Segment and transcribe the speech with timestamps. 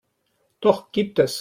[0.61, 1.29] Doch gibt es.